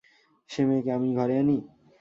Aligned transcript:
সে-মেয়েকে 0.49 0.91
আমি 0.97 1.09
ঘরে 1.17 1.35
আনি? 1.41 1.57